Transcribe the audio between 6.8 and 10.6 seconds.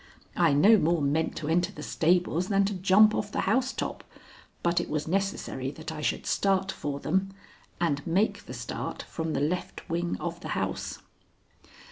them and make the start from the left wing of the